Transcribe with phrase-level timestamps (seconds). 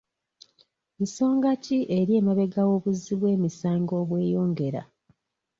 [1.03, 4.81] Nsonga ki eri emabega w'obuzzi bw'emisango obweyongera?